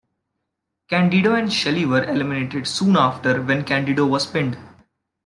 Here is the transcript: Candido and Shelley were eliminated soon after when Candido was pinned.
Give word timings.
Candido 0.87 1.35
and 1.35 1.53
Shelley 1.53 1.85
were 1.85 2.03
eliminated 2.03 2.65
soon 2.67 2.97
after 2.97 3.39
when 3.39 3.63
Candido 3.63 4.03
was 4.07 4.25
pinned. 4.25 4.57